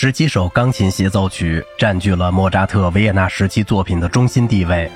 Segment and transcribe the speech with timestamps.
[0.00, 4.88] 十七首钢琴协奏曲占据了莫扎特维也纳时期作品的中心地位。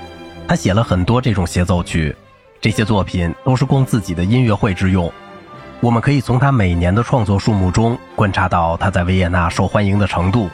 [0.46, 2.14] 他写了很多这种协奏曲，
[2.60, 5.12] 这些作品都是供自己的音乐会之用。
[5.80, 10.48] 我们可以从他每年的创作数目中观察到他在维也纳受欢迎的程度。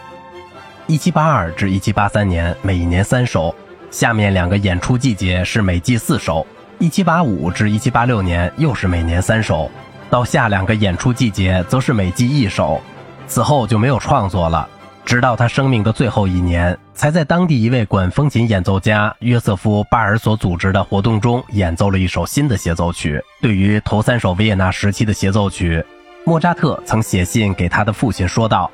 [0.87, 3.55] 一七八二至一七八三年每年三首，
[3.91, 6.47] 下面两个演出季节是每季四首。
[6.79, 9.71] 一七八五至一七八六年又是每年三首，
[10.09, 12.81] 到下两个演出季节则是每季一首。
[13.29, 14.69] 此后就没有创作了，
[15.05, 23.23] 直到他生命的最后一年，才在当地一位管风琴演奏家约瑟夫·巴尔所组织的活动中演奏了一首新的协奏曲。
[23.41, 25.85] 对于头三首维也纳时期的协奏曲，
[26.25, 28.71] 莫扎特曾写信给他的父亲说道：“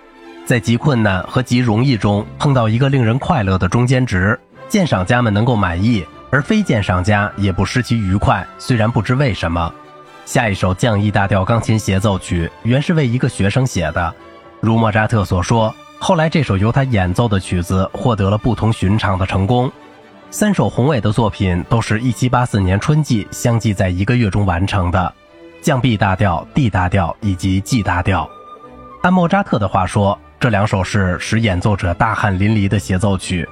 [0.46, 8.46] 在极困难和极容易中碰到一个令人快乐的中间值，鉴赏家们能够满意，而非鉴赏家也不失其愉快。
[8.58, 9.72] 虽然不知为什么，
[10.24, 14.14] 下一首降 E 大调钢琴协奏曲原是为一个学生写的。”
[14.64, 19.70] 如莫扎特所说，后来这首由他演奏的曲子获得了不同寻常的成功。
[20.30, 25.14] 三首宏伟的作品都是一七八四年春季相继在一个月中完成的，
[25.60, 28.26] 降 B 大调、D 大调以及 G 大调。
[29.02, 33.46] 按莫扎特的话说，这两首是使演奏者大汗淋漓的协奏曲。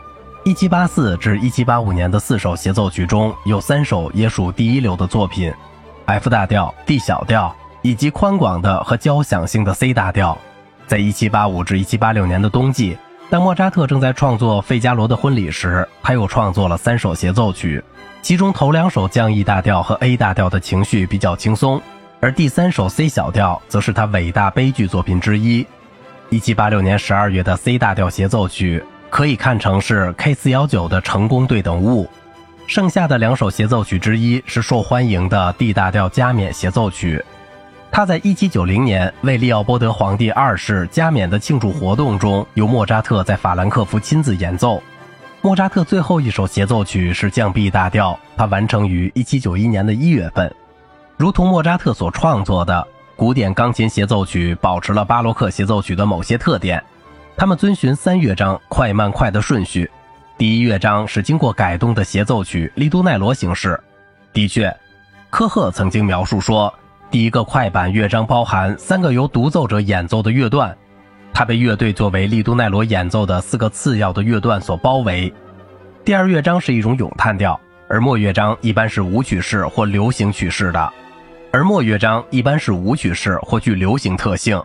[0.45, 5.53] 一七八四至一七八五年的四首协奏曲中有三首也属第一流的作品
[6.07, 10.39] ：F 大调、D 小调以及宽广的和交响性的 C 大调。
[10.93, 12.99] 在1785至1786年的冬季，
[13.31, 17.83] 当莫扎特正在创作《费加罗的婚礼》时，他又创作了三首协奏曲，
[18.21, 21.81] 其中头两首降 E 大调和 A 大调的情绪比较轻松，
[22.21, 25.67] 而第三首 C 小调则是他伟大悲剧作品之一。
[26.29, 32.07] 1786年12月的 C 大调协奏曲可以看成是 K419 的成功对等物，
[32.67, 37.25] 剩下的两首协奏曲之一是受欢迎的 D 大调加冕协奏曲。
[37.95, 44.83] 他在1790年为利奥波德皇帝二世加冕的庆祝活动中，由莫扎特在法兰克福亲自演奏。
[45.43, 50.51] 莫扎特最后一首协奏曲是降 B 大调，它完成于1791年的一月份。
[51.19, 56.83] 如同莫扎特所创作的古典钢琴协奏曲，保持了巴洛克协奏曲的某些特点。
[57.37, 59.91] 他们遵循三乐章快慢快的顺序。
[60.39, 63.79] 第一乐章是经过改动的协奏曲利都奈罗形式。
[64.33, 64.75] 的确，
[65.29, 66.73] 科赫曾经描述说。
[67.13, 70.75] 第一个快板乐章包含三个由独奏者演奏的乐段，
[71.35, 75.31] 它被乐队作为利都奈罗演奏的四个次要的乐段所包围。
[76.07, 80.91] 第二乐章是一种咏叹调，而末乐章一般是舞曲式或流行曲式的，
[81.53, 84.59] 而末乐章一般是舞曲式或具流行特性。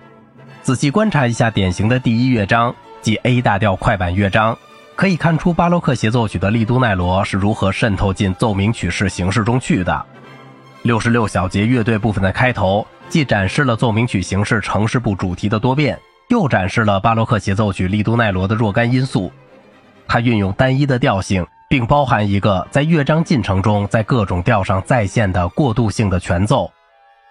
[0.62, 4.58] 仔细观察一下典型的第一乐章，即 A 大调快板乐章，
[4.96, 10.06] 可以看出巴洛克协奏曲的利都奈罗是如何渗透进奏鸣曲式形式中去的。
[10.88, 16.00] 六十六小节乐队部分的开头，既展示了奏鸣曲形式城市部主题的多变，
[16.30, 19.30] 又展示了巴洛克协奏曲利都奈罗的若干因素。
[20.08, 26.72] 它运用单一的调性，并包含一个在乐章进程中在各种调上再现的过渡性的全奏。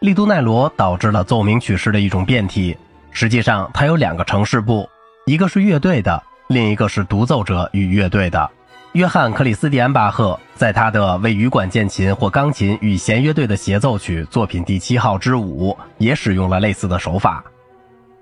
[0.00, 2.76] 利都奈罗导致了奏鸣曲式的一种变体。
[3.10, 4.86] 实际上，它有两个城市部，
[5.24, 8.50] 一个是乐队的，另一个是独奏者与乐队的。
[8.96, 17.44] 约翰·克里斯蒂安·巴赫在他的为羽管键琴或钢琴与弦乐队的协奏曲作品第七号之五也使用了类似的手法。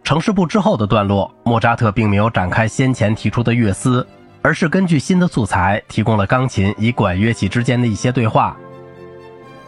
[0.03, 4.05] 城市部之后的段落，莫扎特并没有展开先前提出的乐思，
[4.43, 8.57] 而是根据新的素材提供了钢琴与管乐器之间的一些对话。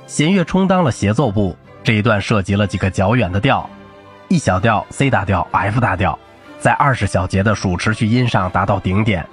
[0.08, 3.70] 弦乐充当了协奏部，这一段涉及了几个较远的调
[4.26, 6.18] ：E 小调、C 大调、F 大调，
[6.58, 9.24] 在二十小节的属持续音上达到顶点。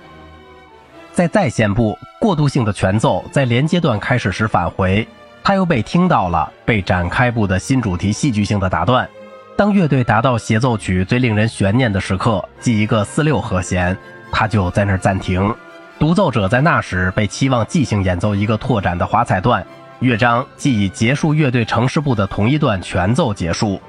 [1.14, 5.08] 在再现部过渡性的全奏在连接段开始时返回，
[5.44, 9.08] 他又被听到了被展开部的新主题戏剧性的打断。
[9.56, 13.96] 当乐队达到协奏曲最令人悬念的时刻，即一个四六和弦，
[14.32, 15.54] 他就在那儿暂停。
[16.00, 19.64] 独奏者在那时被期望即兴演奏一个拓展的华彩段，
[20.00, 23.80] 乐章即以结束乐队城市部的同一段全奏结束。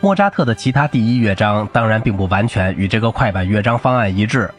[0.00, 4.50] 莫扎特的其他第一乐章当然并不完全与这个快板乐章方案一致。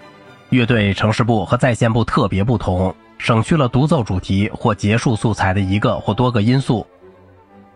[0.49, 6.87] 乐队城市部和在线部特别不同，省去了独奏主题或结束素材的一个或多个因素。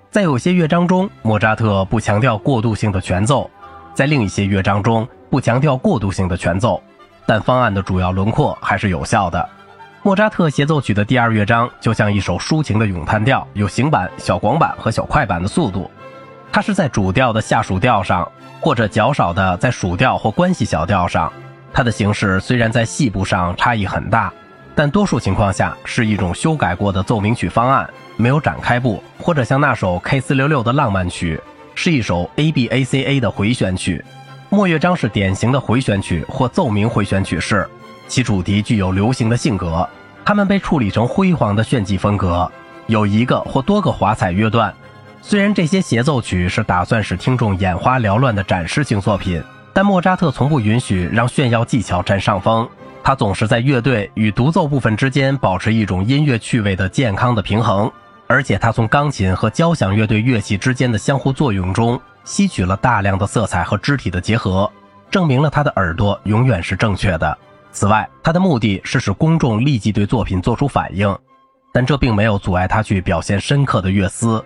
[0.09, 3.49] 在有些乐章中，莫扎特不强调过渡性的全奏；
[3.93, 6.81] 在另一些乐章中，不强调过渡性的全奏。
[7.25, 9.49] 但方案的主要轮廓还是有效的。
[10.01, 15.91] 莫扎特协奏曲的第二乐章就像一首抒情的咏叹调，有行板、小广板和小快板的速度。
[16.51, 18.29] 它是在主调的下属调上，
[18.59, 21.31] 或者较少的在属调或关系小调上。
[21.73, 24.31] 它的形式虽然在细部上差异很大，
[24.75, 31.39] 但多数情况下是一种修改过的奏鸣曲方案，没有展开部，或者像那首 K 四六六的浪漫曲，
[31.75, 34.03] 是一首 A B A C A 的回旋曲。
[34.49, 37.67] 末乐章是典型的回旋曲或奏鸣回旋曲式，
[38.07, 39.87] 其主题具有流行的性格。
[40.25, 42.51] 它们被处理成辉煌的炫技风格，
[42.87, 44.73] 有一个或多个华彩乐段。
[45.21, 49.41] 虽然这些协奏曲是打算使听众眼花缭乱的展示性作品，
[49.73, 52.67] 但莫扎特从不允许让炫耀技巧占上风。
[53.03, 57.91] 他总是在乐队与独奏部分之间保持一种音乐趣味的健康的平衡，
[58.27, 64.71] 而且他从钢琴和交响乐队乐器之间的相互作用中吸取了大量的色彩和肢体的结合，
[65.09, 67.35] 证明了他的耳朵永远是正确的。
[67.71, 71.17] 此外，他的目的是使公众立即对作品做出反应，
[71.73, 74.43] 但这并没有阻碍他去表现深刻的乐思。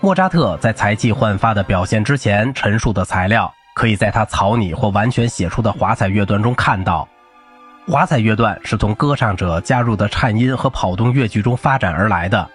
[0.00, 7.08] 莫扎特在才气焕发的表现之前陈述的材料，可以在他草拟或完全写出的华彩乐段中看到。
[7.88, 12.48] 华彩乐段是从歌唱者加入的颤音和跑动乐句中发展而来的，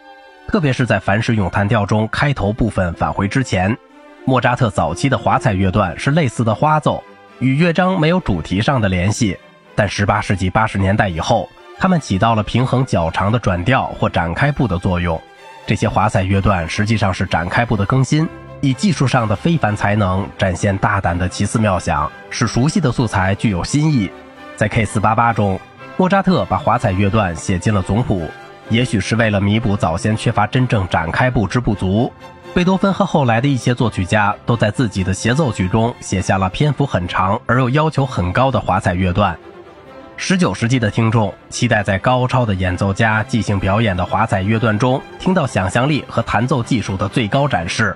[0.47, 3.77] 特别是在凡是咏叹调中开头部分返回之前。
[4.25, 7.03] 莫扎特早期的华彩乐段是类似的花奏，
[7.39, 9.37] 与乐章没有主题上的联系，
[9.75, 15.21] 但18世纪80年代以后，它们起到了平衡较长的转调或展开部的作用。
[15.65, 18.27] 这些华彩乐段实际上是展开部的更新，
[18.61, 24.09] 以技术上的非凡才能展现大胆的奇思妙想，使熟悉的素材具有新意。
[24.55, 25.59] 在 K 四八八中，
[25.97, 28.27] 莫扎特把华彩乐段写进了总谱，
[28.69, 32.11] 也许是为了弥补早先缺乏真正展开部之不足。
[32.53, 39.37] 贝多芬和后来的一些作曲家都在自己的协奏曲中写下了篇幅很长而又要求很高的华彩乐段。
[40.15, 47.95] 十九世纪的听众期待在高超的演奏家即兴表演的华彩乐段中听到想象力和弹奏技术的最高展示。